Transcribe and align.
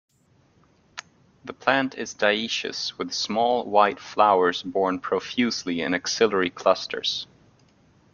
The 1.45 1.53
plant 1.53 1.93
is 1.93 2.15
dioecious, 2.15 2.97
with 2.97 3.13
small 3.13 3.65
white 3.65 3.99
flowers 3.99 4.63
borne 4.63 4.97
profusely 4.99 5.81
in 5.81 5.93
axillary 5.93 6.49
clusters. 6.49 7.27